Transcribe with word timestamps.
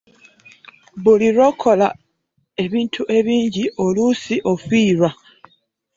Buli 1.03 1.27
lw'okola 1.35 1.87
ebintu 2.63 3.01
ebingi 3.17 3.65
oluusi 3.85 4.35
ofiirwa. 4.51 5.09